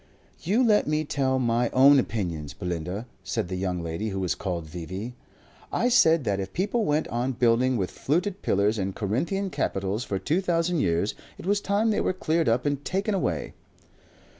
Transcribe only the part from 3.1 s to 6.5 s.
said the young lady who was called V.V. "I said that